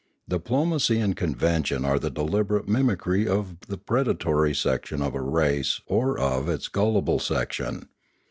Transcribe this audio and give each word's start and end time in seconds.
Diplomacy 0.27 0.99
and 0.99 1.15
convention 1.15 1.85
are 1.85 1.99
the 1.99 2.09
deliberate 2.09 2.67
mimicry 2.67 3.27
of 3.27 3.59
the 3.67 3.77
predatory 3.77 4.55
section 4.55 4.99
of 4.99 5.13
a 5.13 5.21
race 5.21 5.79
or 5.85 6.17
of 6.19 6.49
its 6.49 6.67
gullible 6.69 7.19
sec 7.19 7.53
tion. 7.53 7.87